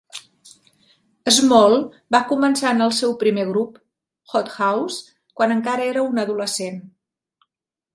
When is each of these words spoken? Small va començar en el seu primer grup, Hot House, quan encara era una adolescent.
Small 1.35 1.75
va 2.15 2.23
començar 2.33 2.73
en 2.77 2.87
el 2.87 2.95
seu 3.01 3.15
primer 3.27 3.45
grup, 3.53 3.79
Hot 4.35 4.53
House, 4.59 5.01
quan 5.39 5.59
encara 5.61 5.91
era 5.95 6.09
una 6.13 6.29
adolescent. 6.29 6.87